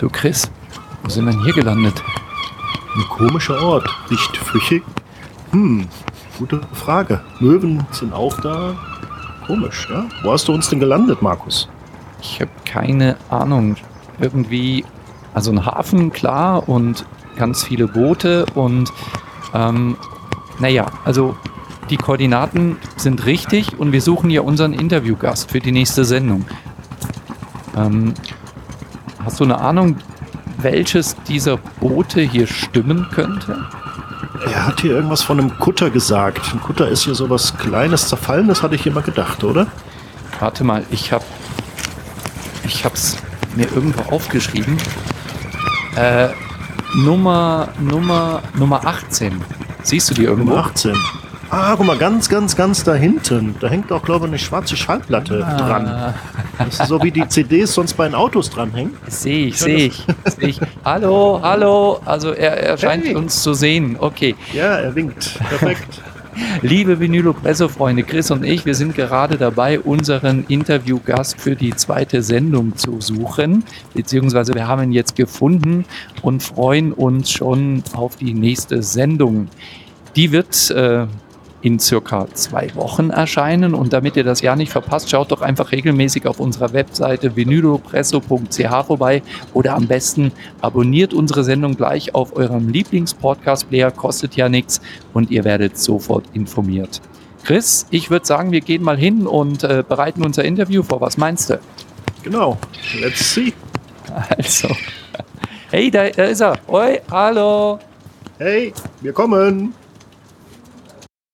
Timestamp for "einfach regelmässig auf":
85.42-86.40